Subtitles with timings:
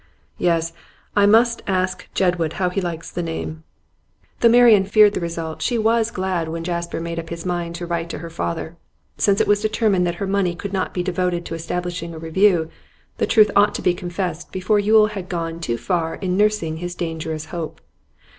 [0.39, 0.73] 'Yes,
[1.15, 3.63] I must ask Jedwood how he likes the name.'
[4.39, 7.85] Though Marian feared the result, she was glad when Jasper made up his mind to
[7.85, 8.77] write to her father.
[9.19, 12.71] Since it was determined that her money could not be devoted to establishing a review,
[13.19, 16.95] the truth ought to be confessed before Yule had gone too far in nursing his
[16.95, 17.79] dangerous hope.